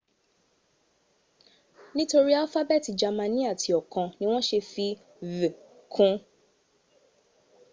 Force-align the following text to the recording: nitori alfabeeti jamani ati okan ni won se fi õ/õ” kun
nitori 1.95 2.33
alfabeeti 2.43 2.91
jamani 2.99 3.39
ati 3.53 3.69
okan 3.79 4.07
ni 4.17 4.25
won 4.31 4.41
se 4.49 4.59
fi 4.71 4.87
õ/õ” 5.27 5.49
kun 5.93 6.13